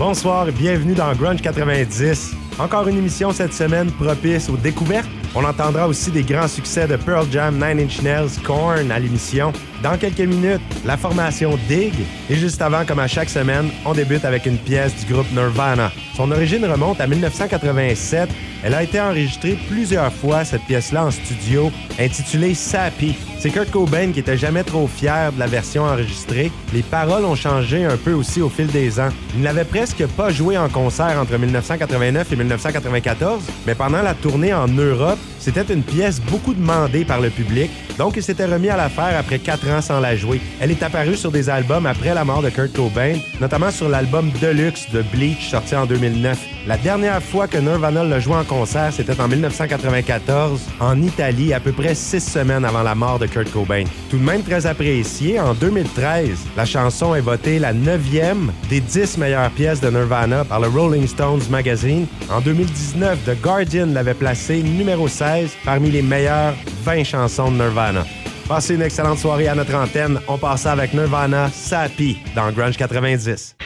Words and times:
Bonsoir 0.00 0.48
et 0.48 0.52
bienvenue 0.52 0.94
dans 0.94 1.12
Grunge 1.12 1.42
90. 1.42 2.34
Encore 2.58 2.88
une 2.88 2.96
émission 2.96 3.32
cette 3.32 3.52
semaine 3.52 3.90
propice 3.92 4.48
aux 4.48 4.56
découvertes. 4.56 5.10
On 5.34 5.44
entendra 5.44 5.86
aussi 5.86 6.10
des 6.10 6.22
grands 6.22 6.48
succès 6.48 6.88
de 6.88 6.96
Pearl 6.96 7.26
Jam, 7.30 7.56
Nine 7.56 7.84
Inch 7.84 8.00
Nails, 8.00 8.30
Korn 8.42 8.90
à 8.90 8.98
l'émission. 8.98 9.52
Dans 9.82 9.96
quelques 9.96 10.20
minutes, 10.20 10.60
la 10.84 10.98
formation 10.98 11.58
Dig. 11.66 11.94
Et 12.28 12.34
juste 12.34 12.60
avant, 12.60 12.84
comme 12.84 12.98
à 12.98 13.06
chaque 13.06 13.30
semaine, 13.30 13.70
on 13.86 13.94
débute 13.94 14.26
avec 14.26 14.44
une 14.44 14.58
pièce 14.58 14.94
du 14.96 15.10
groupe 15.10 15.30
Nirvana. 15.32 15.90
Son 16.14 16.30
origine 16.30 16.66
remonte 16.66 17.00
à 17.00 17.06
1987. 17.06 18.28
Elle 18.62 18.74
a 18.74 18.82
été 18.82 19.00
enregistrée 19.00 19.56
plusieurs 19.70 20.12
fois, 20.12 20.44
cette 20.44 20.64
pièce-là, 20.64 21.06
en 21.06 21.10
studio, 21.10 21.72
intitulée 21.98 22.52
Sappy. 22.52 23.16
C'est 23.38 23.48
Kurt 23.48 23.70
Cobain 23.70 24.12
qui 24.12 24.20
était 24.20 24.36
jamais 24.36 24.64
trop 24.64 24.86
fier 24.86 25.32
de 25.32 25.38
la 25.38 25.46
version 25.46 25.84
enregistrée. 25.84 26.52
Les 26.74 26.82
paroles 26.82 27.24
ont 27.24 27.34
changé 27.34 27.86
un 27.86 27.96
peu 27.96 28.12
aussi 28.12 28.42
au 28.42 28.50
fil 28.50 28.66
des 28.66 29.00
ans. 29.00 29.08
Il 29.34 29.40
n'avait 29.40 29.64
presque 29.64 30.06
pas 30.08 30.28
joué 30.28 30.58
en 30.58 30.68
concert 30.68 31.18
entre 31.18 31.38
1989 31.38 32.30
et 32.30 32.36
1994, 32.36 33.42
mais 33.66 33.74
pendant 33.74 34.02
la 34.02 34.12
tournée 34.12 34.52
en 34.52 34.68
Europe, 34.68 35.18
c'était 35.40 35.72
une 35.72 35.82
pièce 35.82 36.20
beaucoup 36.20 36.52
demandée 36.52 37.04
par 37.04 37.20
le 37.20 37.30
public, 37.30 37.70
donc 37.96 38.14
il 38.16 38.22
s'était 38.22 38.44
remis 38.44 38.68
à 38.68 38.76
la 38.76 38.90
faire 38.90 39.18
après 39.18 39.38
quatre 39.38 39.68
ans 39.70 39.80
sans 39.80 39.98
la 39.98 40.14
jouer. 40.14 40.40
Elle 40.60 40.70
est 40.70 40.82
apparue 40.82 41.16
sur 41.16 41.30
des 41.30 41.48
albums 41.48 41.86
après 41.86 42.14
la 42.14 42.24
mort 42.24 42.42
de 42.42 42.50
Kurt 42.50 42.72
Cobain, 42.74 43.14
notamment 43.40 43.70
sur 43.70 43.88
l'album 43.88 44.30
Deluxe 44.40 44.90
de 44.92 45.02
Bleach 45.02 45.48
sorti 45.50 45.74
en 45.74 45.86
2009. 45.86 46.38
La 46.66 46.76
dernière 46.76 47.22
fois 47.22 47.48
que 47.48 47.56
Nirvana 47.56 48.04
l'a 48.04 48.20
joué 48.20 48.34
en 48.34 48.44
concert, 48.44 48.92
c'était 48.92 49.18
en 49.18 49.28
1994, 49.28 50.60
en 50.78 51.02
Italie, 51.02 51.54
à 51.54 51.60
peu 51.60 51.72
près 51.72 51.94
six 51.94 52.20
semaines 52.20 52.66
avant 52.66 52.82
la 52.82 52.94
mort 52.94 53.18
de 53.18 53.26
Kurt 53.26 53.50
Cobain. 53.50 53.84
Tout 54.10 54.18
de 54.18 54.24
même 54.24 54.42
très 54.42 54.66
apprécié, 54.66 55.40
en 55.40 55.54
2013, 55.54 56.28
la 56.56 56.66
chanson 56.66 57.14
est 57.14 57.22
votée 57.22 57.58
la 57.58 57.72
neuvième 57.72 58.52
des 58.68 58.80
dix 58.80 59.16
meilleures 59.16 59.50
pièces 59.50 59.80
de 59.80 59.88
Nirvana 59.88 60.44
par 60.44 60.60
le 60.60 60.68
Rolling 60.68 61.06
Stones 61.06 61.42
Magazine. 61.48 62.06
En 62.30 62.40
2019, 62.40 63.18
The 63.24 63.40
Guardian 63.40 63.86
l'avait 63.86 64.14
placée 64.14 64.62
numéro 64.62 65.08
16 65.08 65.29
parmi 65.64 65.90
les 65.90 66.02
meilleures 66.02 66.54
20 66.82 67.04
chansons 67.04 67.50
de 67.50 67.56
Nirvana. 67.56 68.04
Passez 68.48 68.74
une 68.74 68.82
excellente 68.82 69.18
soirée 69.18 69.48
à 69.48 69.54
notre 69.54 69.74
antenne. 69.74 70.20
On 70.26 70.36
passe 70.36 70.66
avec 70.66 70.92
Nirvana, 70.92 71.50
Sappy, 71.52 72.18
dans 72.34 72.50
Grunge 72.50 72.76
90. 72.76 73.56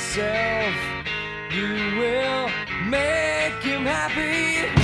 Yourself, 0.00 0.74
you 1.52 1.74
will 1.98 2.48
make 2.88 3.62
him 3.62 3.84
happy. 3.84 4.79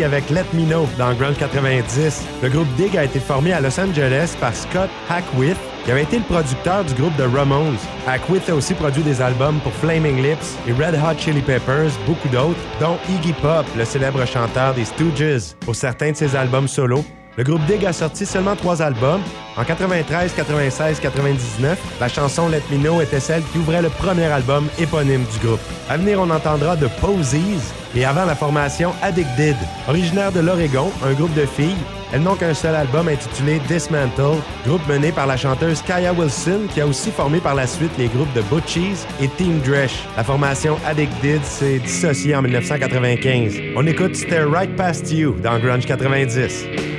Avec 0.00 0.30
Let 0.30 0.46
Me 0.54 0.64
Know 0.64 0.88
dans 0.96 1.12
Grunge 1.12 1.36
90. 1.36 2.22
Le 2.42 2.48
groupe 2.48 2.66
Dig 2.76 2.96
a 2.96 3.04
été 3.04 3.20
formé 3.20 3.52
à 3.52 3.60
Los 3.60 3.78
Angeles 3.78 4.34
par 4.40 4.54
Scott 4.54 4.88
Hackwith, 5.10 5.58
qui 5.84 5.90
avait 5.90 6.04
été 6.04 6.16
le 6.16 6.24
producteur 6.24 6.82
du 6.84 6.94
groupe 6.94 7.14
The 7.18 7.30
Ramones. 7.30 7.76
Hackwith 8.06 8.48
a 8.48 8.54
aussi 8.54 8.72
produit 8.72 9.02
des 9.02 9.20
albums 9.20 9.60
pour 9.60 9.72
Flaming 9.74 10.22
Lips 10.22 10.56
et 10.66 10.72
Red 10.72 10.94
Hot 10.94 11.18
Chili 11.18 11.42
Peppers, 11.42 11.90
beaucoup 12.06 12.28
d'autres, 12.30 12.58
dont 12.80 12.96
Iggy 13.10 13.34
Pop, 13.34 13.66
le 13.76 13.84
célèbre 13.84 14.24
chanteur 14.24 14.72
des 14.72 14.86
Stooges, 14.86 15.54
pour 15.60 15.74
certains 15.74 16.12
de 16.12 16.16
ses 16.16 16.34
albums 16.36 16.68
solo. 16.68 17.04
Le 17.36 17.44
groupe 17.44 17.64
Dig 17.66 17.84
a 17.84 17.92
sorti 17.92 18.24
seulement 18.24 18.56
trois 18.56 18.80
albums. 18.80 19.20
En 19.58 19.64
93, 19.64 20.32
96, 20.34 21.00
99, 21.00 21.78
la 22.00 22.08
chanson 22.08 22.48
Let 22.48 22.62
Me 22.70 22.78
Know 22.78 23.02
était 23.02 23.20
celle 23.20 23.42
qui 23.52 23.58
ouvrait 23.58 23.82
le 23.82 23.90
premier 23.90 24.26
album 24.26 24.68
éponyme 24.78 25.24
du 25.34 25.46
groupe. 25.46 25.60
À 25.90 25.98
venir, 25.98 26.18
on 26.18 26.30
entendra 26.30 26.76
The 26.78 26.88
Posies 26.98 27.72
et 27.94 28.04
avant 28.04 28.24
la 28.24 28.34
formation 28.34 28.92
Addicted. 29.02 29.56
Originaire 29.88 30.32
de 30.32 30.40
l'Oregon, 30.40 30.90
un 31.04 31.12
groupe 31.12 31.34
de 31.34 31.46
filles, 31.46 31.76
elles 32.12 32.22
n'ont 32.22 32.34
qu'un 32.34 32.54
seul 32.54 32.74
album 32.74 33.08
intitulé 33.08 33.60
Dismantle, 33.68 34.38
groupe 34.66 34.86
mené 34.88 35.12
par 35.12 35.26
la 35.26 35.36
chanteuse 35.36 35.80
Kaya 35.82 36.12
Wilson 36.12 36.62
qui 36.72 36.80
a 36.80 36.86
aussi 36.86 37.10
formé 37.10 37.40
par 37.40 37.54
la 37.54 37.66
suite 37.66 37.92
les 37.98 38.08
groupes 38.08 38.32
de 38.34 38.42
Butchies 38.42 39.06
et 39.20 39.28
Team 39.28 39.60
Dresh. 39.60 40.04
La 40.16 40.24
formation 40.24 40.76
Addicted 40.86 41.42
s'est 41.44 41.78
dissociée 41.78 42.34
en 42.34 42.42
1995. 42.42 43.60
On 43.76 43.86
écoute 43.86 44.14
Stare 44.14 44.50
Right 44.50 44.76
Past 44.76 45.10
You 45.10 45.34
dans 45.42 45.58
Grunge 45.58 45.86
90. 45.86 46.91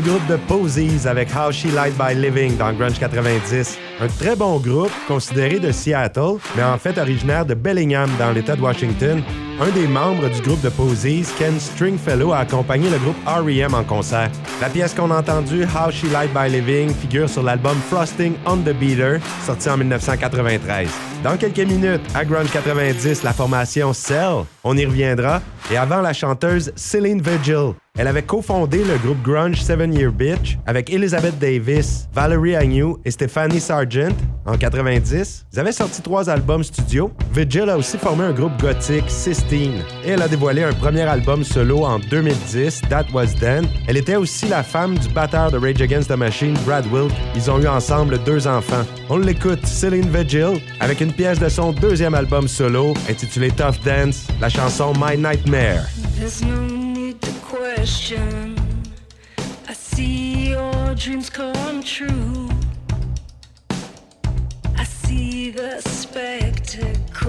Le 0.00 0.06
groupe 0.06 0.26
de 0.28 0.36
Posies 0.36 1.06
avec 1.06 1.28
How 1.34 1.52
She 1.52 1.66
Light 1.74 1.94
by 1.98 2.14
Living 2.14 2.56
dans 2.56 2.72
Grunge 2.72 2.98
90. 2.98 3.78
Un 4.00 4.08
très 4.08 4.36
bon 4.36 4.58
groupe, 4.58 4.90
considéré 5.06 5.58
de 5.58 5.72
Seattle, 5.72 6.38
mais 6.56 6.62
en 6.62 6.78
fait 6.78 6.96
originaire 6.96 7.44
de 7.44 7.54
Bellingham 7.54 8.08
dans 8.18 8.30
l'État 8.30 8.56
de 8.56 8.62
Washington. 8.62 9.22
Un 9.60 9.68
des 9.70 9.86
membres 9.86 10.28
du 10.30 10.40
groupe 10.40 10.60
de 10.62 10.70
Posies, 10.70 11.28
Ken 11.38 11.58
Stringfellow, 11.58 12.32
a 12.32 12.38
accompagné 12.38 12.88
le 12.88 12.98
groupe 12.98 13.16
R.E.M. 13.26 13.74
en 13.74 13.84
concert. 13.84 14.30
La 14.60 14.68
pièce 14.70 14.94
qu'on 14.94 15.10
a 15.10 15.18
entendue, 15.18 15.64
How 15.64 15.90
She 15.90 16.04
Light 16.04 16.30
by 16.32 16.48
Living, 16.48 16.94
figure 16.94 17.28
sur 17.28 17.42
l'album 17.42 17.76
Frosting 17.90 18.34
on 18.46 18.58
the 18.58 18.72
Beater, 18.72 19.20
sorti 19.44 19.68
en 19.68 19.76
1993. 19.76 20.88
Dans 21.22 21.36
quelques 21.36 21.58
minutes, 21.58 22.00
à 22.14 22.24
Grunge 22.24 22.50
90, 22.50 23.22
la 23.22 23.32
formation 23.34 23.92
Cell, 23.92 24.44
on 24.64 24.76
y 24.76 24.86
reviendra, 24.86 25.42
et 25.70 25.76
avant 25.76 26.00
la 26.00 26.14
chanteuse 26.14 26.72
Celine 26.74 27.20
Vigil. 27.20 27.74
Elle 28.00 28.06
avait 28.06 28.22
cofondé 28.22 28.82
le 28.82 28.96
groupe 28.96 29.20
grunge 29.20 29.60
Seven 29.60 29.92
Year 29.92 30.10
Bitch 30.10 30.56
avec 30.66 30.90
Elizabeth 30.90 31.38
Davis, 31.38 32.08
Valerie 32.14 32.56
Agnew 32.56 32.96
et 33.04 33.10
Stephanie 33.10 33.60
Sargent 33.60 34.16
en 34.46 34.56
90. 34.56 35.44
Ils 35.52 35.60
avaient 35.60 35.70
sorti 35.70 36.00
trois 36.00 36.30
albums 36.30 36.64
studio. 36.64 37.10
Vigil 37.34 37.68
a 37.68 37.76
aussi 37.76 37.98
formé 37.98 38.24
un 38.24 38.32
groupe 38.32 38.58
gothique, 38.58 39.04
Sistine, 39.10 39.82
et 40.02 40.12
elle 40.12 40.22
a 40.22 40.28
dévoilé 40.28 40.62
un 40.62 40.72
premier 40.72 41.02
album 41.02 41.44
solo 41.44 41.84
en 41.84 41.98
2010, 41.98 42.80
That 42.88 43.04
Was 43.12 43.34
Then. 43.38 43.66
Elle 43.86 43.98
était 43.98 44.16
aussi 44.16 44.48
la 44.48 44.62
femme 44.62 44.96
du 44.96 45.10
batteur 45.10 45.50
de 45.50 45.58
Rage 45.58 45.82
Against 45.82 46.08
the 46.08 46.16
Machine, 46.16 46.54
Brad 46.64 46.86
Wilk. 46.90 47.12
Ils 47.34 47.50
ont 47.50 47.60
eu 47.60 47.68
ensemble 47.68 48.18
deux 48.24 48.46
enfants. 48.46 48.86
On 49.10 49.18
l'écoute, 49.18 49.66
Celine 49.66 50.08
Vigil, 50.08 50.58
avec 50.80 51.02
une 51.02 51.12
pièce 51.12 51.38
de 51.38 51.50
son 51.50 51.72
deuxième 51.72 52.14
album 52.14 52.48
solo 52.48 52.94
intitulé 53.10 53.50
Tough 53.50 53.84
Dance, 53.84 54.26
la 54.40 54.48
chanson 54.48 54.94
My 54.98 55.18
Nightmare. 55.18 55.84
To 57.20 57.32
question. 57.42 58.56
I 59.68 59.72
see 59.72 60.50
your 60.50 60.94
dreams 60.94 61.28
come 61.28 61.82
true. 61.82 62.48
I 64.76 64.84
see 64.84 65.50
the 65.50 65.80
spectacle 65.80 67.20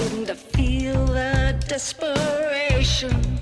and 0.00 0.30
I 0.30 0.34
feel 0.34 1.06
the 1.06 1.54
desperation. 1.66 3.40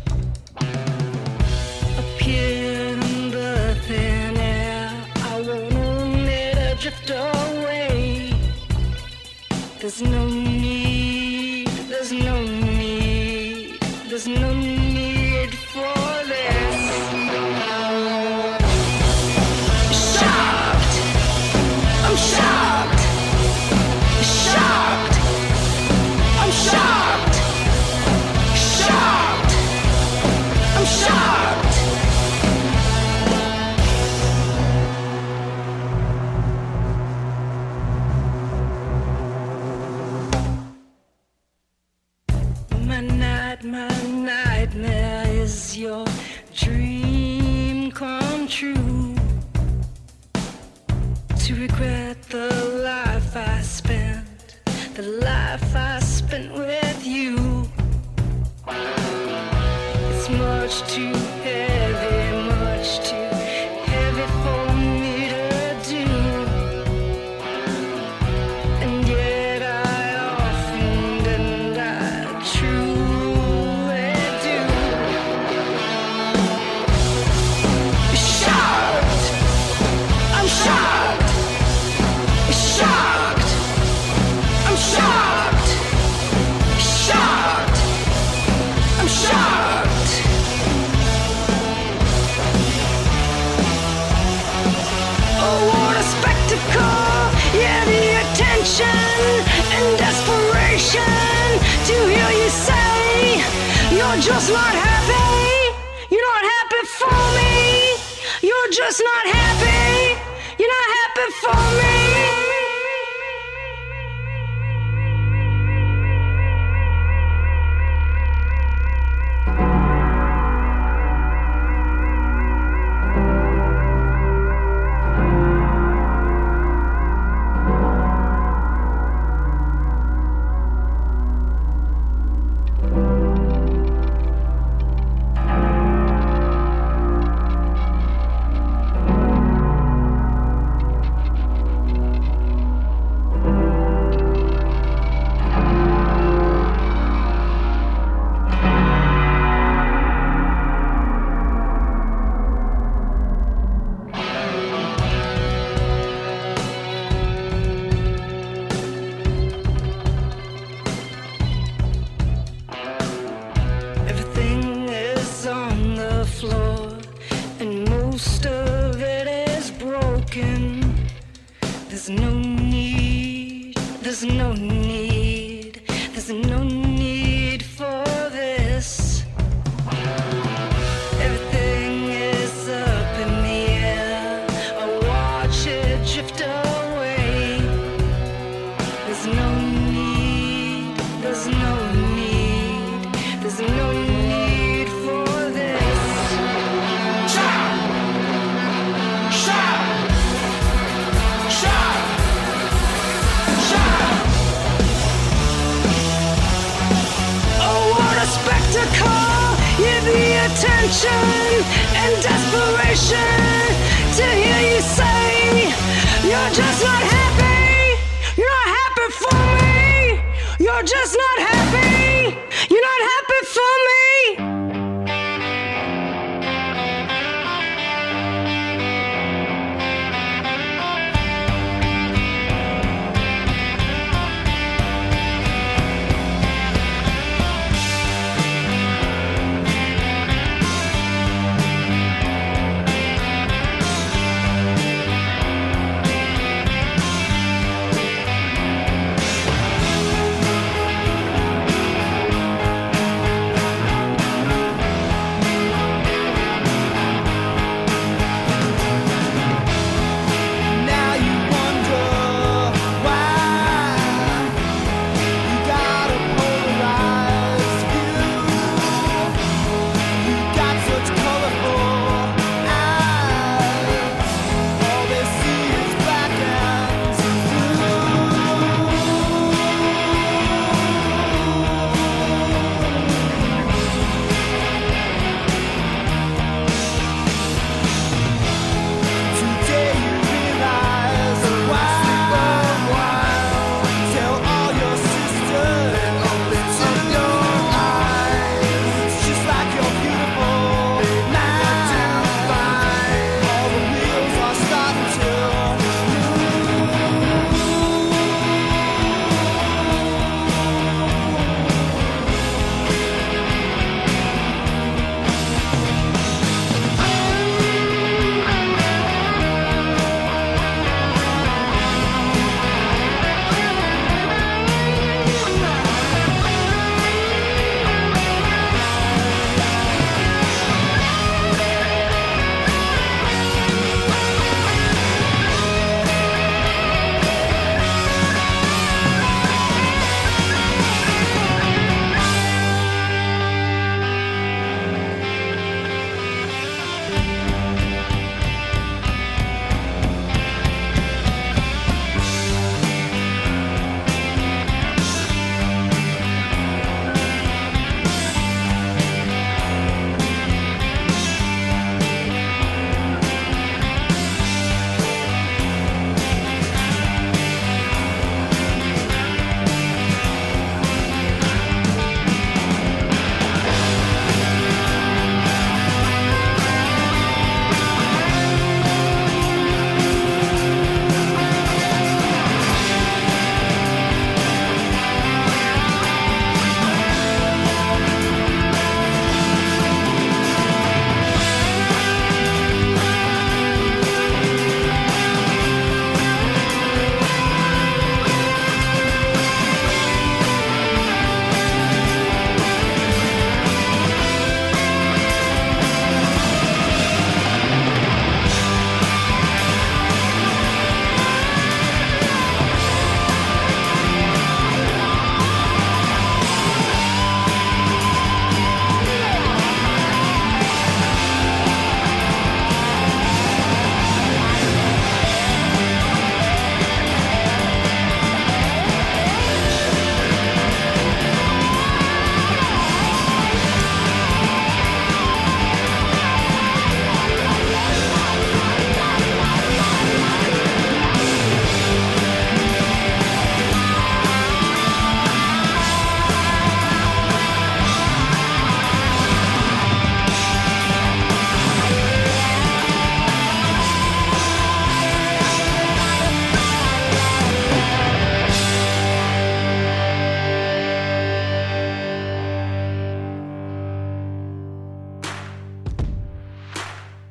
Appear 1.99 2.93
in 2.93 3.31
the 3.31 3.77
thin 3.87 4.37
air. 4.37 4.91
I 5.17 5.41
let 5.41 6.59
it 6.59 6.79
drift 6.81 7.11
away. 7.11 8.33
There's 9.81 10.01
no 10.03 10.29
need, 10.29 11.69
there's 11.89 12.13
no 12.13 12.43
need, 12.43 13.81
there's 14.09 14.27
no 14.29 14.55
need 14.55 14.74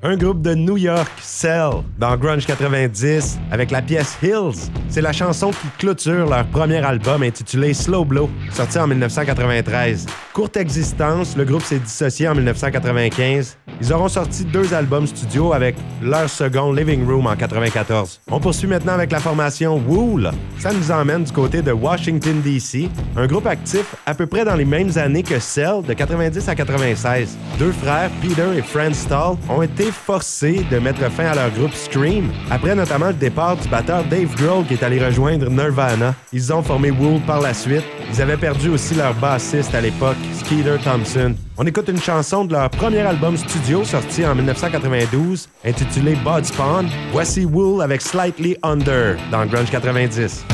Un 0.06 0.18
groupe 0.18 0.42
de 0.42 0.54
New 0.54 0.76
York, 0.76 1.10
Cell, 1.22 1.76
dans 1.98 2.18
Grunge 2.18 2.46
90, 2.46 3.40
avec 3.52 3.72
la 3.72 3.82
pièce 3.82 4.18
Hills. 4.22 4.70
C'est 4.90 5.00
la 5.00 5.14
chanson 5.14 5.52
qui 5.52 5.68
clôture 5.80 6.30
leur 6.30 6.46
premier 6.48 6.84
album 6.84 7.24
intitulé 7.24 7.74
Slow 7.74 8.04
Blow, 8.04 8.30
sorti 8.52 8.80
en 8.80 8.88
1993. 8.88 10.06
Courte 10.34 10.58
existence, 10.58 11.38
le 11.38 11.46
groupe 11.46 11.62
s'est 11.62 11.80
dissocié 11.80 12.28
en 12.28 12.36
1995. 12.36 13.58
Ils 13.82 13.92
auront 13.94 14.08
sorti 14.08 14.46
deux 14.46 14.74
albums 14.74 15.08
studio 15.08 15.54
avec 15.54 15.76
leur 16.02 16.30
second 16.30 16.72
Living 16.72 17.06
Room 17.06 17.28
en 17.28 17.36
94. 17.36 18.22
On 18.32 18.40
poursuit 18.40 18.68
maintenant 18.68 18.94
avec 18.94 19.12
la 19.12 19.20
formation 19.20 19.82
Wool. 19.88 20.32
Ça 20.60 20.72
nous 20.72 20.92
emmène 20.92 21.24
du 21.24 21.32
côté 21.32 21.62
de 21.62 21.72
Washington, 21.72 22.42
D.C., 22.42 22.90
un 23.18 23.28
groupe 23.28 23.48
actif 23.48 23.96
à 24.06 24.14
peu 24.14 24.26
près 24.26 24.46
dans 24.46 24.56
les 24.56 24.66
mêmes 24.66 24.92
années 24.98 25.24
que 25.24 25.40
Cell, 25.40 25.82
de 25.88 25.94
90 25.94 26.48
à 26.48 26.56
96. 26.56 27.38
Deux 27.60 27.72
frères, 27.72 28.10
Peter 28.22 28.48
et 28.58 28.62
Fran 28.62 28.94
Stahl, 28.94 29.36
ont 29.50 29.62
été 29.62 29.86
forcés 29.92 30.66
de 30.72 30.80
mettre 30.80 31.10
fin 31.12 31.26
à 31.26 31.36
leur 31.36 31.50
groupe 31.52 31.74
Scream, 31.74 32.32
après 32.50 32.76
notamment 32.76 33.08
le 33.08 33.14
départ 33.14 33.58
du 33.58 33.68
batteur 33.68 34.04
Dave 34.06 34.36
Grohl 34.36 34.66
qui 34.66 34.74
est 34.74 34.84
allé 34.84 35.04
rejoindre 35.04 35.50
Nirvana. 35.50 36.16
Ils 36.32 36.54
ont 36.54 36.64
formé 36.64 36.92
Wool 36.92 37.20
par 37.22 37.42
la 37.42 37.54
suite. 37.54 37.84
Ils 38.12 38.22
avaient 38.22 38.38
perdu 38.38 38.70
aussi 38.70 38.96
leur 38.96 39.14
bassiste 39.16 39.74
à 39.76 39.82
l'époque, 39.82 40.18
Skeeter 40.40 40.78
Thompson. 40.84 41.36
On 41.56 41.68
écoute 41.68 41.88
une 41.88 42.02
chanson 42.02 42.46
de 42.46 42.54
leur 42.54 42.68
premier 42.72 43.02
album 43.02 43.38
studio 43.38 43.84
sorti 43.84 44.26
en 44.26 44.34
1992, 44.34 45.50
intitulé 45.64 46.16
Bud 46.16 46.46
Spawn. 46.46 46.90
Voici 47.12 47.46
Wool 47.46 47.84
avec 47.84 48.02
Slightly 48.02 48.58
Under 48.64 49.18
dans 49.32 49.46
Grunge 49.46 49.70
90. 49.70 50.46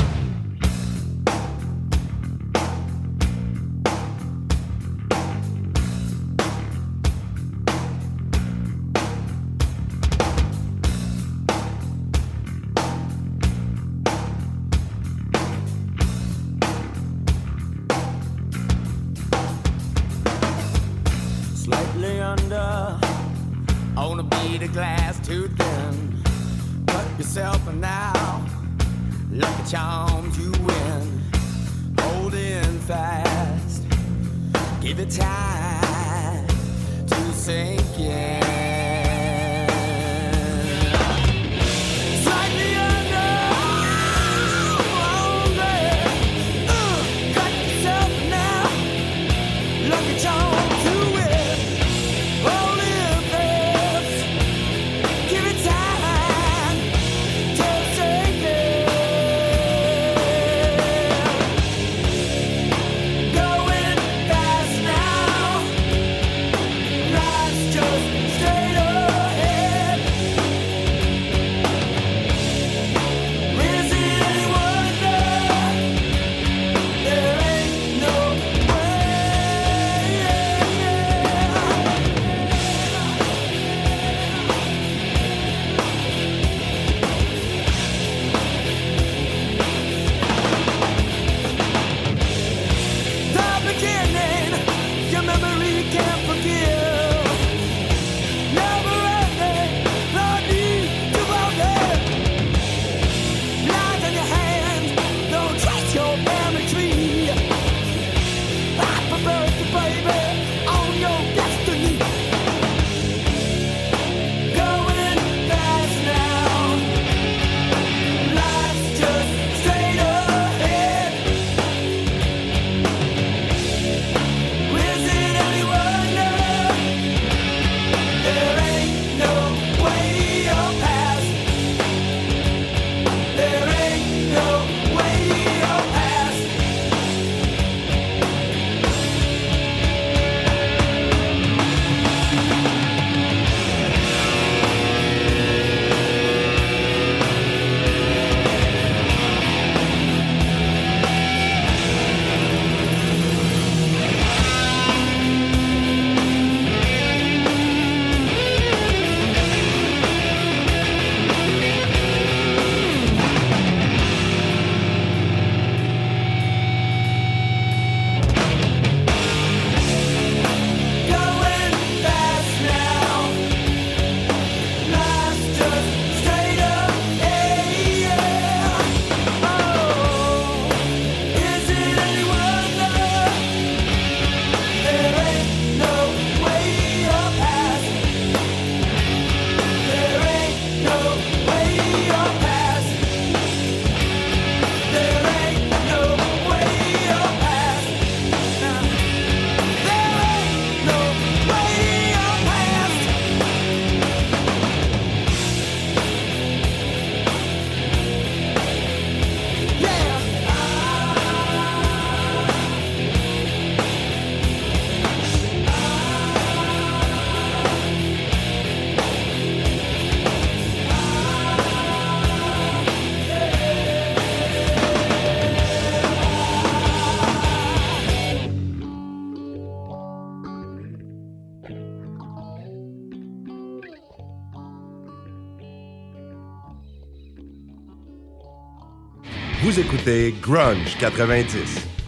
Grunge 240.41 240.95
90. 240.99 241.98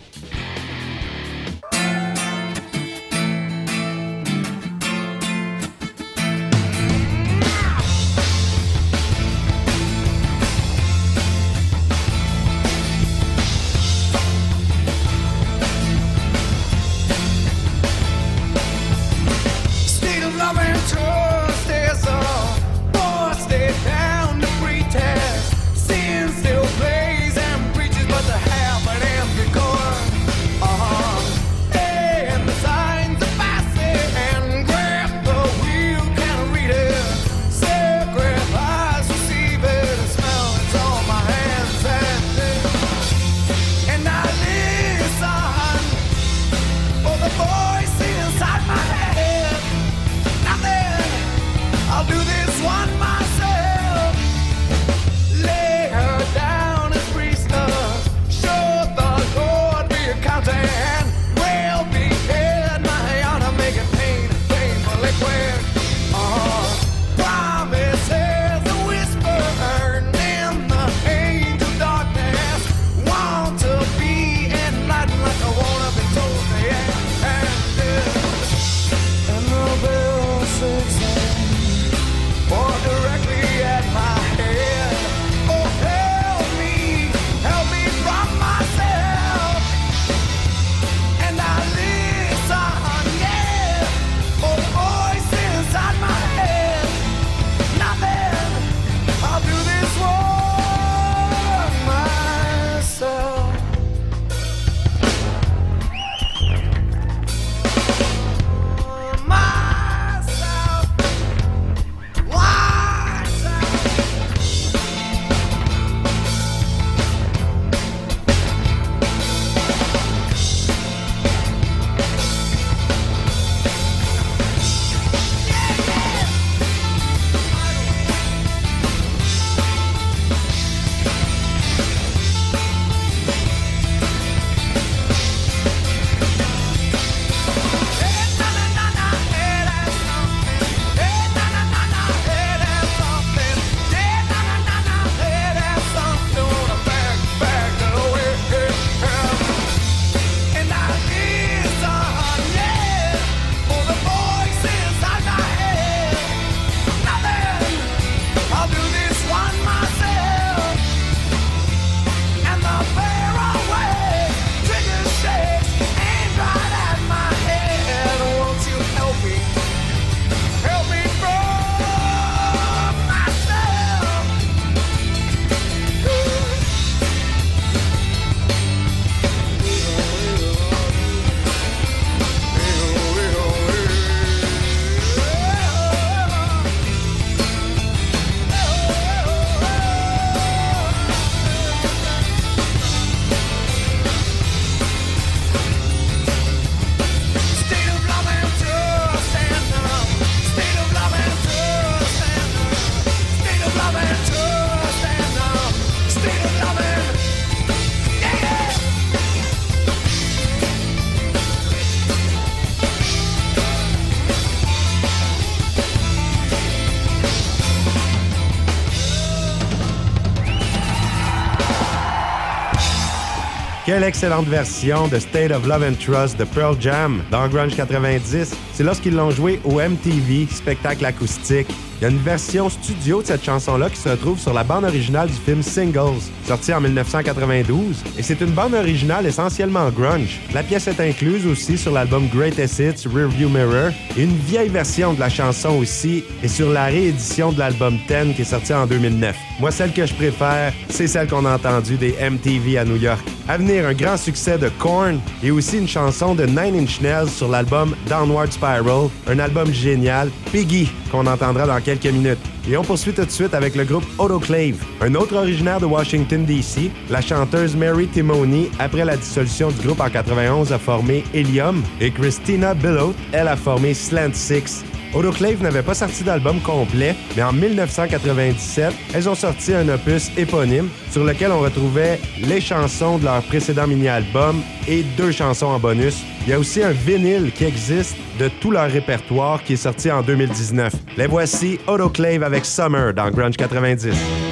Quelle 223.91 224.05
excellente 224.05 224.47
version 224.47 225.09
de 225.09 225.19
State 225.19 225.51
of 225.51 225.67
Love 225.67 225.83
and 225.83 225.95
Trust 225.95 226.39
de 226.39 226.45
Pearl 226.45 226.77
Jam 226.79 227.21
dans 227.29 227.49
Grunge 227.49 227.75
90. 227.75 228.55
C'est 228.71 228.83
lorsqu'ils 228.83 229.13
l'ont 229.13 229.31
joué 229.31 229.59
au 229.65 229.81
MTV, 229.81 230.47
spectacle 230.49 231.05
acoustique. 231.05 231.67
Il 231.99 232.03
y 232.03 232.05
a 232.05 232.09
une 232.09 232.19
version 232.19 232.69
studio 232.69 233.21
de 233.21 233.27
cette 233.27 233.43
chanson-là 233.43 233.89
qui 233.89 233.97
se 233.97 234.07
retrouve 234.07 234.39
sur 234.39 234.53
la 234.53 234.63
bande 234.63 234.85
originale 234.85 235.27
du 235.27 235.33
film 235.33 235.61
Singles, 235.61 236.31
sorti 236.51 236.73
en 236.73 236.81
1992. 236.81 238.03
Et 238.17 238.23
c'est 238.23 238.41
une 238.41 238.51
bande 238.51 238.73
originale 238.73 239.25
essentiellement 239.25 239.89
grunge. 239.89 240.41
La 240.53 240.63
pièce 240.63 240.85
est 240.89 240.99
incluse 240.99 241.47
aussi 241.47 241.77
sur 241.77 241.93
l'album 241.93 242.27
Greatest 242.27 242.79
Hits 242.79 243.07
Rearview 243.07 243.47
Mirror. 243.47 243.91
Et 244.17 244.23
une 244.23 244.35
vieille 244.35 244.67
version 244.67 245.13
de 245.13 245.19
la 245.21 245.29
chanson 245.29 245.77
aussi 245.79 246.25
est 246.43 246.49
sur 246.49 246.69
la 246.69 246.87
réédition 246.87 247.53
de 247.53 247.59
l'album 247.59 247.97
10 248.09 248.35
qui 248.35 248.41
est 248.41 248.43
sorti 248.43 248.73
en 248.73 248.85
2009. 248.85 249.33
Moi, 249.61 249.71
celle 249.71 249.93
que 249.93 250.05
je 250.05 250.13
préfère, 250.13 250.73
c'est 250.89 251.07
celle 251.07 251.29
qu'on 251.29 251.45
a 251.45 251.55
entendue 251.55 251.95
des 251.95 252.15
MTV 252.19 252.79
à 252.79 252.83
New 252.83 252.97
York. 252.97 253.25
À 253.47 253.57
venir, 253.57 253.87
un 253.87 253.93
grand 253.93 254.17
succès 254.17 254.57
de 254.57 254.67
Korn 254.77 255.21
et 255.41 255.51
aussi 255.51 255.77
une 255.77 255.87
chanson 255.87 256.35
de 256.35 256.45
Nine 256.45 256.81
Inch 256.81 256.99
Nails 256.99 257.29
sur 257.29 257.47
l'album 257.47 257.95
Downward 258.09 258.51
Spiral, 258.51 259.07
un 259.27 259.39
album 259.39 259.71
génial, 259.71 260.29
Piggy, 260.51 260.91
qu'on 261.11 261.27
entendra 261.27 261.65
dans 261.65 261.79
quelques 261.79 262.07
minutes. 262.07 262.39
Et 262.67 262.77
on 262.77 262.83
poursuit 262.83 263.13
tout 263.13 263.25
de 263.25 263.31
suite 263.31 263.53
avec 263.53 263.75
le 263.75 263.83
groupe 263.83 264.05
Autoclave, 264.19 264.83
un 265.01 265.15
autre 265.15 265.35
originaire 265.35 265.79
de 265.79 265.85
Washington, 265.85 266.45
D.C. 266.45 266.91
La 267.09 267.21
chanteuse 267.21 267.75
Mary 267.75 268.07
Timoney, 268.07 268.69
après 268.77 269.03
la 269.03 269.17
dissolution 269.17 269.71
du 269.71 269.87
groupe 269.87 269.99
en 269.99 270.09
91, 270.09 270.71
a 270.71 270.77
formé 270.77 271.23
Helium 271.33 271.83
et 271.99 272.11
Christina 272.11 272.73
Billow, 272.73 273.13
elle 273.31 273.47
a 273.47 273.55
formé 273.55 273.93
Slant 273.93 274.33
Six. 274.33 274.83
Autoclave 275.13 275.61
n'avait 275.61 275.83
pas 275.83 275.93
sorti 275.93 276.23
d'album 276.23 276.61
complet, 276.61 277.15
mais 277.35 277.43
en 277.43 277.51
1997, 277.51 278.93
elles 279.13 279.27
ont 279.27 279.35
sorti 279.35 279.73
un 279.73 279.87
opus 279.89 280.31
éponyme 280.37 280.87
sur 281.11 281.23
lequel 281.23 281.51
on 281.51 281.59
retrouvait 281.59 282.19
les 282.41 282.61
chansons 282.61 283.17
de 283.17 283.25
leur 283.25 283.41
précédent 283.43 283.87
mini-album 283.87 284.61
et 284.87 285.03
deux 285.17 285.31
chansons 285.31 285.67
en 285.67 285.79
bonus. 285.79 286.23
Il 286.43 286.49
y 286.49 286.53
a 286.53 286.59
aussi 286.59 286.81
un 286.81 286.91
vinyle 286.91 287.51
qui 287.51 287.65
existe 287.65 288.15
de 288.39 288.47
tout 288.61 288.71
leur 288.71 288.89
répertoire 288.89 289.61
qui 289.63 289.73
est 289.73 289.77
sorti 289.77 290.09
en 290.09 290.21
2019. 290.21 290.93
Les 291.17 291.27
voici 291.27 291.77
Autoclave 291.87 292.43
avec 292.43 292.65
Summer 292.65 293.13
dans 293.13 293.29
Grunge 293.29 293.57
90. 293.57 294.50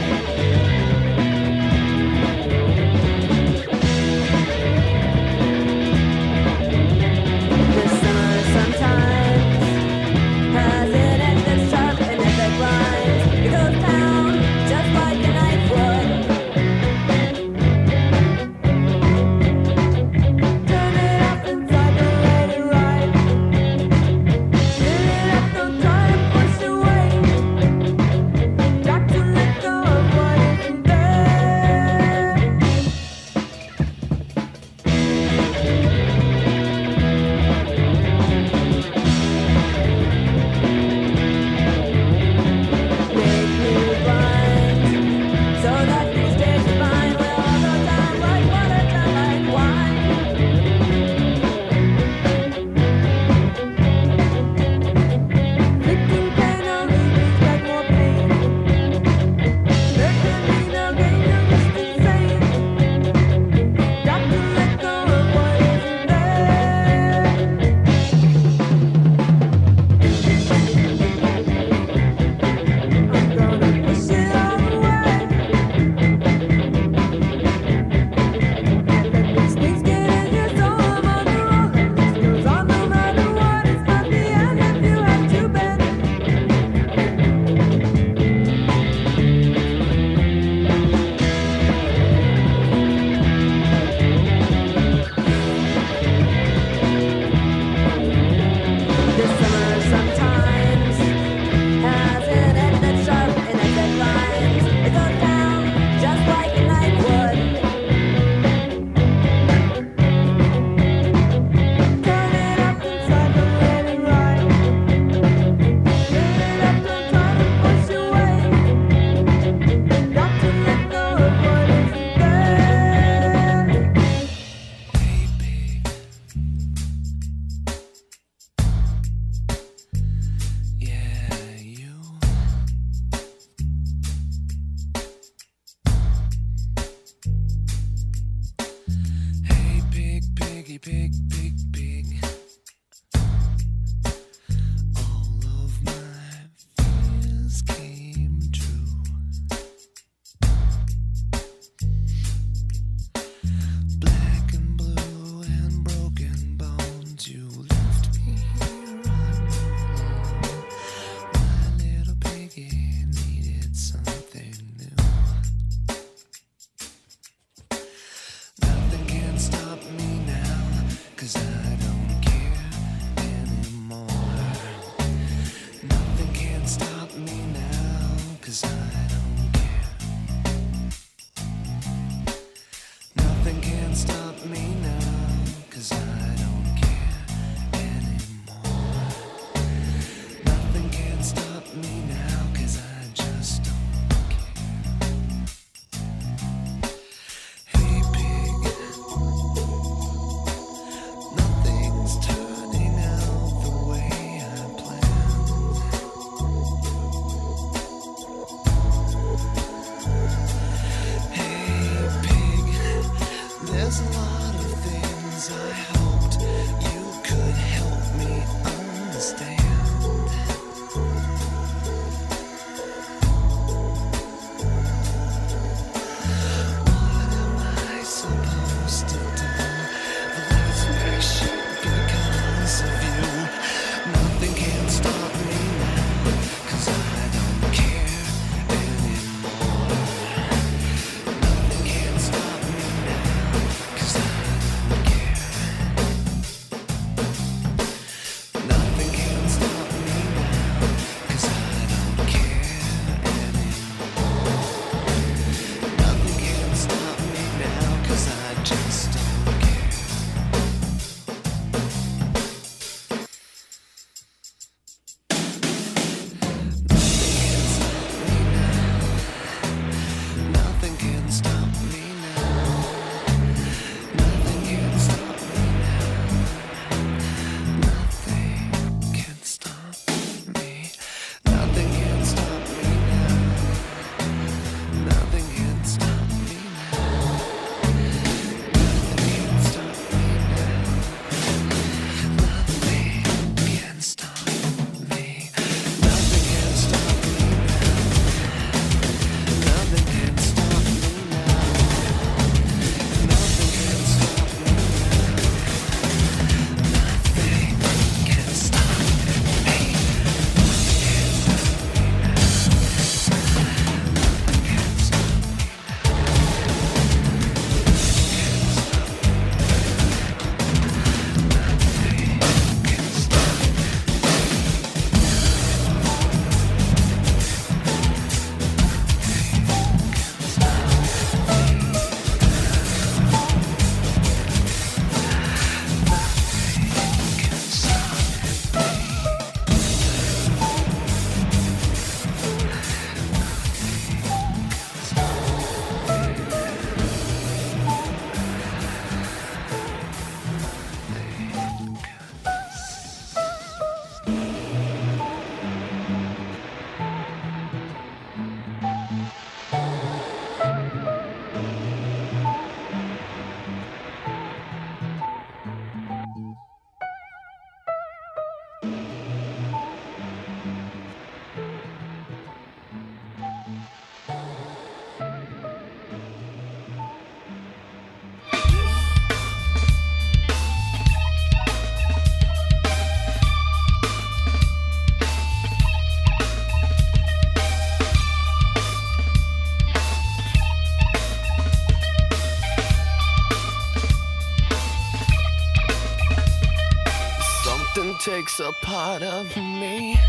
Takes 398.20 398.60
a 398.60 398.74
part 398.82 399.24
of 399.24 399.56
me. 399.56 400.20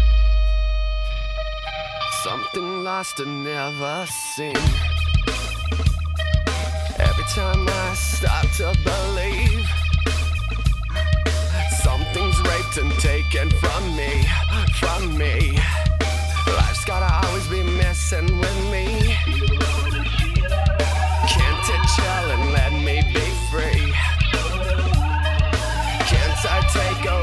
Something 2.23 2.85
lost 2.85 3.19
and 3.19 3.43
never 3.43 4.07
seen. 4.07 4.55
Every 6.99 7.25
time 7.35 7.69
I 7.69 7.95
start 7.95 8.47
to 8.59 8.77
believe 8.85 9.67
something's 11.83 12.39
raped 12.43 12.77
and 12.77 12.93
taken 13.01 13.51
from 13.59 13.97
me, 13.97 14.25
from 14.79 15.19
me. 15.19 15.59
Life's 16.47 16.85
gotta 16.85 17.27
always 17.27 17.49
be 17.49 17.65
messing 17.65 18.39
with 18.39 18.71
me. 18.71 18.87
Can't 21.27 21.67
it 21.75 21.83
chill 21.97 22.27
and 22.35 22.53
let 22.53 22.73
me 22.73 23.03
be 23.13 23.27
free? 23.51 23.93
Can't 26.07 26.45
I 26.45 26.61
take 26.73 27.20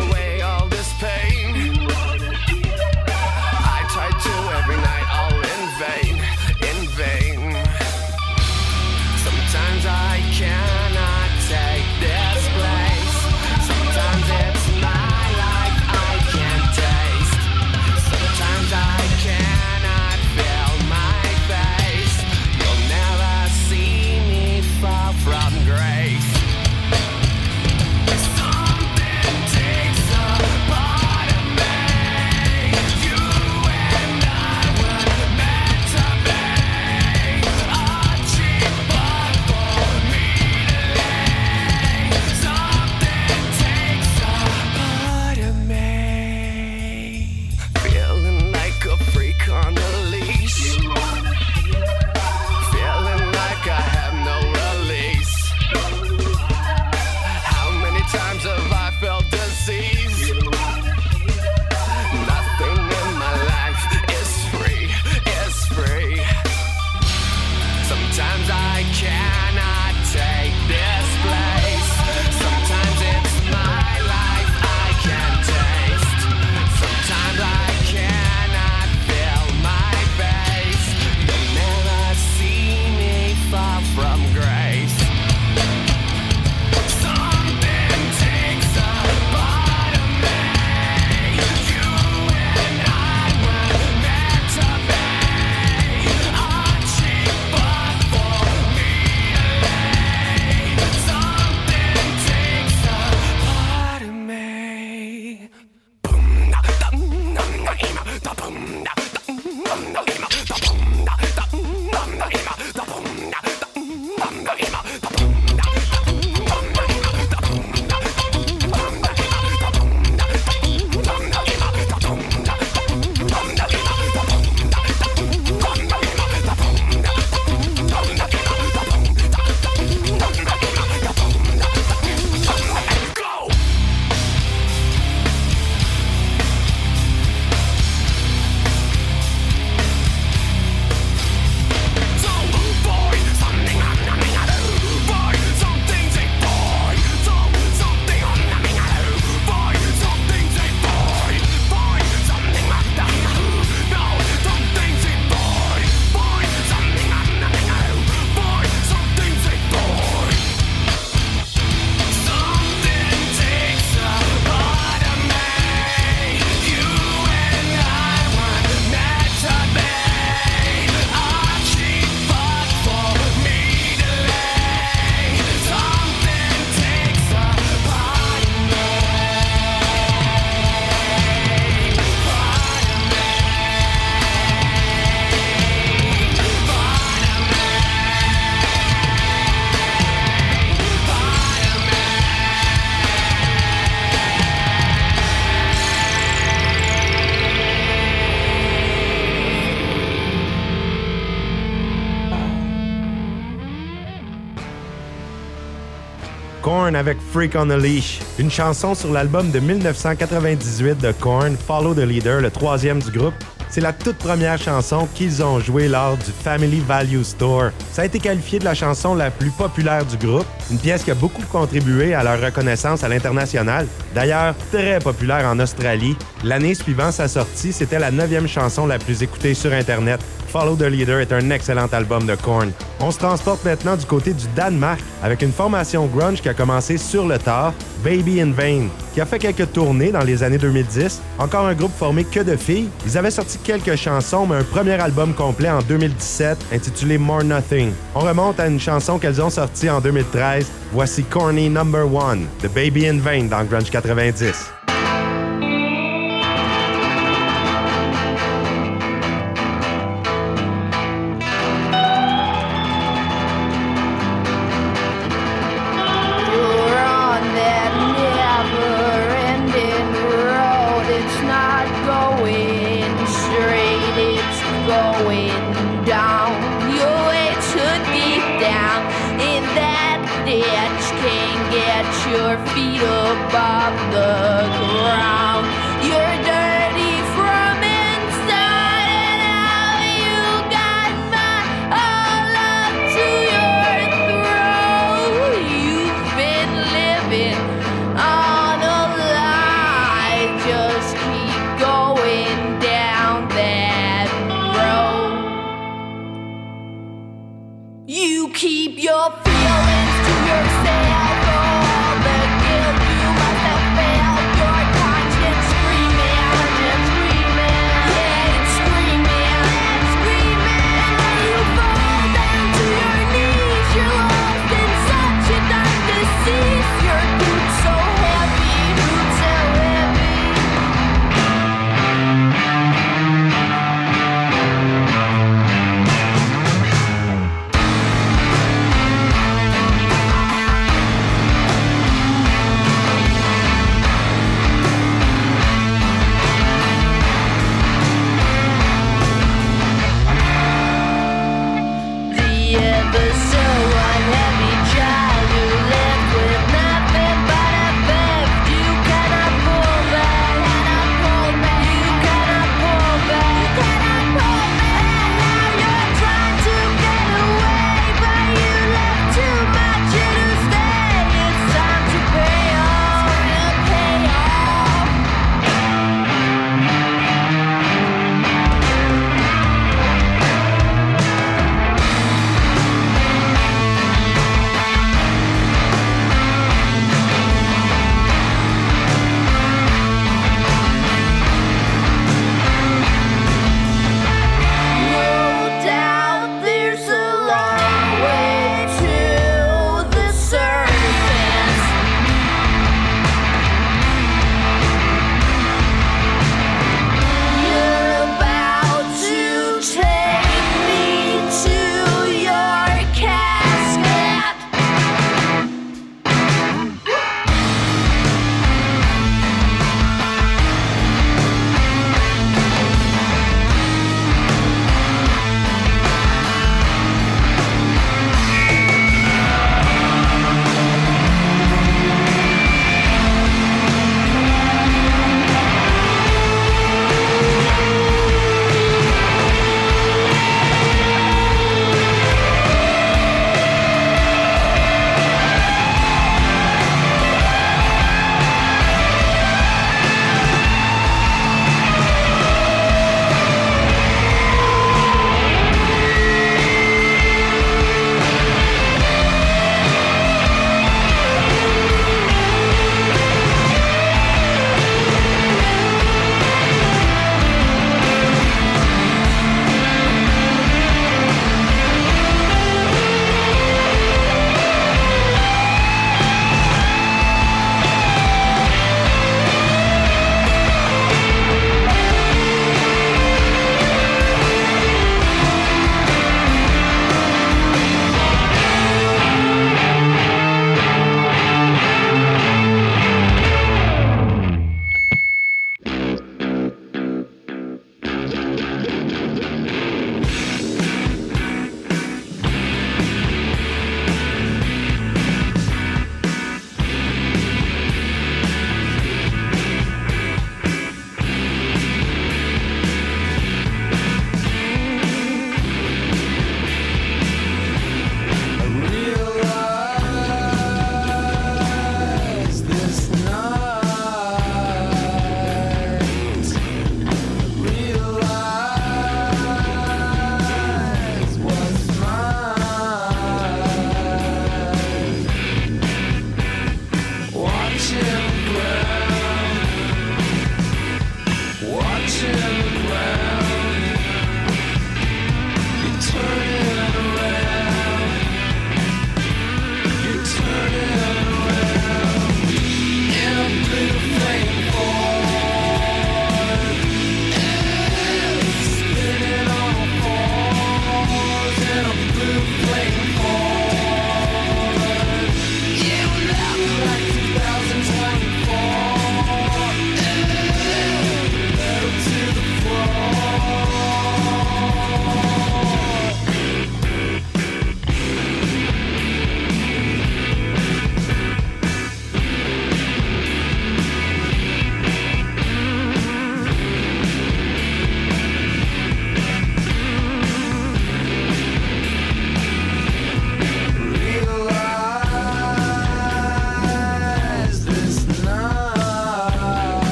Avec 206.96 207.18
Freak 207.34 207.54
on 207.56 207.70
a 207.70 207.76
Leash, 207.76 208.20
une 208.40 208.50
chanson 208.50 208.96
sur 208.96 209.12
l'album 209.12 209.52
de 209.52 209.60
1998 209.60 210.98
de 211.00 211.12
Korn, 211.12 211.58
Follow 211.58 211.94
the 211.94 212.00
Leader, 212.00 212.40
le 212.40 212.50
troisième 212.50 213.02
du 213.02 213.12
groupe. 213.12 213.34
C'est 213.70 213.82
la 213.82 213.92
toute 213.92 214.18
première 214.18 214.58
chanson 214.58 215.08
qu'ils 215.14 215.44
ont 215.44 215.60
jouée 215.60 215.90
lors 215.90 216.16
du 216.16 216.32
Family 216.32 216.80
Value 216.80 217.24
Store. 217.24 217.72
Ça 217.92 218.04
a 218.04 218.06
été 218.06 218.20
qualifié 218.20 218.60
de 218.60 218.64
la 218.64 218.74
chanson 218.74 219.16
la 219.16 219.30
plus 219.32 219.50
populaire 219.50 220.06
du 220.06 220.16
groupe, 220.18 220.46
une 220.72 220.80
pièce 220.80 221.04
qui 221.04 221.12
a 221.12 221.16
beaucoup 221.16 221.42
contribué 221.52 222.14
à 222.14 222.24
leur 222.24 222.42
reconnaissance 222.42 223.04
à 223.04 223.10
l'international. 223.10 223.86
D'ailleurs, 224.16 224.56
très 224.72 225.00
populaire 225.00 225.46
en 225.46 225.60
Australie. 225.60 226.16
L'année 226.44 226.74
suivant 226.74 227.12
sa 227.12 227.28
sortie, 227.28 227.74
c'était 227.74 228.00
la 228.00 228.12
neuvième 228.12 228.48
chanson 228.48 228.88
la 228.88 228.98
plus 228.98 229.22
écoutée 229.22 229.54
sur 229.54 229.74
Internet. 229.74 230.22
Follow 230.60 230.76
the 230.76 230.90
Leader 230.90 231.20
est 231.20 231.32
un 231.32 231.52
excellent 231.52 231.86
album 231.92 232.26
de 232.26 232.34
Korn. 232.34 232.72
On 233.00 233.12
se 233.12 233.20
transporte 233.20 233.64
maintenant 233.64 233.96
du 233.96 234.08
côté 234.08 234.34
du 234.34 234.48
Danemark 234.56 235.00
avec 235.22 235.44
une 235.44 235.52
formation 235.52 236.08
grunge 236.08 236.42
qui 236.42 236.50
a 236.50 236.56
commencé 236.56 236.98
sur 236.98 237.28
le 237.28 237.38
tard, 237.38 237.76
Baby 238.04 238.42
in 238.42 238.54
Vain, 238.54 238.88
qui 239.14 239.22
a 239.22 239.28
fait 239.28 239.38
quelques 239.38 239.72
tournées 239.72 240.12
dans 240.12 240.24
les 240.24 240.42
années 240.42 240.58
2010. 240.58 241.22
Encore 241.38 241.68
un 241.68 241.76
groupe 241.76 241.96
formé 241.96 242.24
que 242.24 242.40
de 242.40 242.56
filles. 242.56 242.90
Ils 243.06 243.20
avaient 243.20 243.30
sorti 243.30 243.60
quelques 243.60 243.98
chansons, 243.98 244.48
mais 244.48 244.56
un 244.56 244.64
premier 244.64 245.00
album 245.00 245.36
complet 245.36 245.70
en 245.70 245.84
2017 245.84 246.58
intitulé 246.74 247.20
More 247.20 247.44
Nothing. 247.44 247.92
On 248.16 248.22
remonte 248.22 248.60
à 248.60 248.66
une 248.66 248.80
chanson 248.80 249.20
qu'elles 249.20 249.40
ont 249.40 249.52
sortie 249.52 249.92
en 249.92 250.02
2013. 250.02 250.66
Voici 250.92 251.24
Corny 251.24 251.70
Number 251.70 252.12
One 252.12 252.48
de 252.64 252.68
Baby 252.68 253.08
in 253.08 253.20
Vain 253.20 253.44
dans 253.44 253.64
Grunge 253.64 253.92
90. 253.92 254.77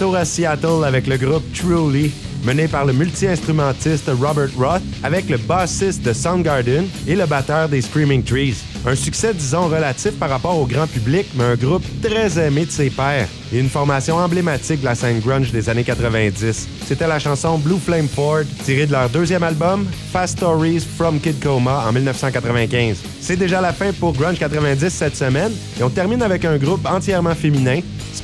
Retour 0.00 0.16
à 0.16 0.24
Seattle 0.24 0.84
avec 0.86 1.06
le 1.06 1.18
groupe 1.18 1.42
Truly, 1.52 2.10
mené 2.44 2.68
par 2.68 2.86
le 2.86 2.94
multi-instrumentiste 2.94 4.10
Robert 4.18 4.48
Roth, 4.56 4.80
avec 5.02 5.28
le 5.28 5.36
bassiste 5.36 6.02
de 6.02 6.14
Soundgarden 6.14 6.86
et 7.06 7.14
le 7.14 7.26
batteur 7.26 7.68
des 7.68 7.82
Screaming 7.82 8.22
Trees. 8.22 8.62
Un 8.86 8.94
succès, 8.94 9.34
disons, 9.34 9.68
relatif 9.68 10.12
par 10.12 10.30
rapport 10.30 10.58
au 10.58 10.64
grand 10.64 10.86
public, 10.86 11.26
mais 11.34 11.44
un 11.44 11.54
groupe 11.54 11.84
très 12.02 12.38
aimé 12.38 12.64
de 12.64 12.70
ses 12.70 12.88
pairs 12.88 13.28
et 13.52 13.58
une 13.58 13.68
formation 13.68 14.16
emblématique 14.16 14.80
de 14.80 14.86
la 14.86 14.94
scène 14.94 15.20
grunge 15.20 15.52
des 15.52 15.68
années 15.68 15.84
90. 15.84 16.66
C'était 16.86 17.06
la 17.06 17.18
chanson 17.18 17.58
Blue 17.58 17.78
Flame 17.78 18.08
Ford, 18.08 18.44
tirée 18.64 18.86
de 18.86 18.92
leur 18.92 19.10
deuxième 19.10 19.42
album, 19.42 19.86
Fast 20.12 20.38
Stories 20.38 20.86
from 20.96 21.20
Kid 21.20 21.40
Coma, 21.40 21.84
en 21.86 21.92
1995. 21.92 23.02
C'est 23.20 23.36
déjà 23.36 23.60
la 23.60 23.74
fin 23.74 23.92
pour 23.92 24.14
Grunge 24.14 24.38
90 24.38 24.88
cette 24.88 25.16
semaine, 25.16 25.52
et 25.78 25.82
on 25.82 25.90
termine 25.90 26.22
avec 26.22 26.46
un 26.46 26.56
groupe 26.56 26.86
entièrement 26.86 27.34
féminin, 27.34 27.80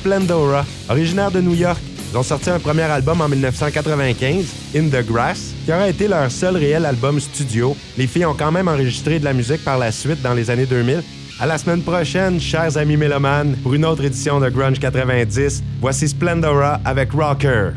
Splendora, 0.07 0.65
originaire 0.87 1.31
de 1.31 1.41
New 1.41 1.53
York. 1.53 1.77
Ils 2.09 2.17
ont 2.17 2.23
sorti 2.23 2.49
un 2.49 2.59
premier 2.59 2.83
album 2.83 3.19
en 3.19 3.27
1995, 3.27 4.45
In 4.73 4.87
the 4.87 5.05
Grass, 5.05 5.53
qui 5.65 5.73
aura 5.73 5.89
été 5.89 6.07
leur 6.07 6.31
seul 6.31 6.55
réel 6.55 6.85
album 6.85 7.19
studio. 7.19 7.75
Les 7.97 8.07
filles 8.07 8.25
ont 8.25 8.33
quand 8.33 8.53
même 8.53 8.69
enregistré 8.69 9.19
de 9.19 9.25
la 9.25 9.33
musique 9.33 9.65
par 9.65 9.77
la 9.77 9.91
suite 9.91 10.21
dans 10.21 10.33
les 10.33 10.49
années 10.49 10.65
2000. 10.65 11.03
À 11.41 11.45
la 11.45 11.57
semaine 11.57 11.81
prochaine, 11.81 12.39
chers 12.39 12.77
amis 12.77 12.95
mélomanes, 12.95 13.57
pour 13.61 13.73
une 13.73 13.83
autre 13.83 14.05
édition 14.05 14.39
de 14.39 14.49
Grunge 14.49 14.79
90. 14.79 15.61
Voici 15.81 16.07
Splendora 16.07 16.79
avec 16.85 17.11
Rocker. 17.11 17.71